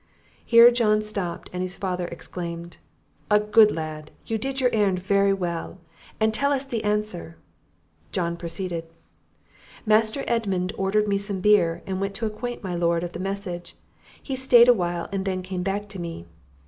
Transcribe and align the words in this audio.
Here 0.43 0.71
John 0.71 1.03
stopped, 1.03 1.51
and 1.53 1.61
his 1.61 1.77
father 1.77 2.07
exclaimed 2.07 2.77
"A 3.29 3.39
good 3.39 3.69
lad! 3.75 4.09
you 4.25 4.39
did 4.39 4.59
your 4.59 4.71
errand 4.73 4.97
very 4.97 5.31
well; 5.31 5.77
and 6.19 6.33
tell 6.33 6.51
us 6.51 6.65
the 6.65 6.83
answer." 6.83 7.37
John 8.11 8.35
proceeded 8.35 8.85
"Master 9.85 10.23
Edmund 10.25 10.73
ordered 10.75 11.07
me 11.07 11.19
some 11.19 11.39
beer, 11.39 11.83
and 11.85 12.01
went 12.01 12.15
to 12.15 12.25
acquaint 12.25 12.63
my 12.63 12.73
Lord 12.73 13.03
of 13.03 13.11
the 13.11 13.19
message; 13.19 13.75
he 14.23 14.35
stayed 14.35 14.67
a 14.67 14.73
while, 14.73 15.07
and 15.11 15.23
then 15.23 15.43
came 15.43 15.61
back 15.61 15.87
to 15.89 15.99
me. 16.01 16.25